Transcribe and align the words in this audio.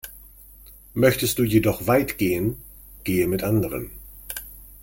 Möchtest 0.95 1.37
du 1.37 1.43
jedoch 1.43 1.85
weit 1.85 2.17
gehen, 2.17 2.57
gehe 3.03 3.27
mit 3.27 3.43
anderen. 3.43 3.91